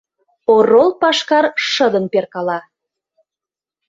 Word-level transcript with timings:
Орол 0.53 0.89
пашкар 1.01 1.45
шыдын 1.69 2.05
перкала. 2.13 2.59